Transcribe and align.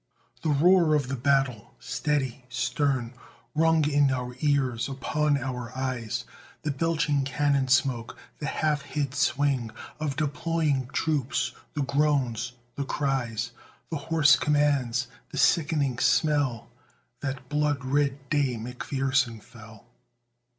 The 0.41 0.49
roar 0.49 0.95
of 0.95 1.09
the 1.09 1.15
battle, 1.15 1.75
steady, 1.79 2.43
stern, 2.49 3.13
Rung 3.53 3.87
in 3.87 4.09
our 4.09 4.35
ears. 4.39 4.89
Upon 4.89 5.37
our 5.37 5.71
eyes 5.77 6.25
The 6.63 6.71
belching 6.71 7.23
cannon 7.23 7.67
smoke, 7.67 8.17
the 8.39 8.47
half 8.47 8.81
hid 8.81 9.13
swing 9.13 9.69
Of 9.99 10.15
deploying 10.15 10.87
troops, 10.87 11.51
the 11.75 11.83
groans, 11.83 12.53
the 12.73 12.83
cries, 12.83 13.51
The 13.91 13.97
hoarse 14.09 14.37
commands, 14.37 15.07
the 15.29 15.37
sickening 15.37 15.99
smell 15.99 16.71
That 17.19 17.47
blood 17.47 17.85
red 17.85 18.27
day 18.31 18.55
McPherson 18.55 19.39
fell! 19.39 19.85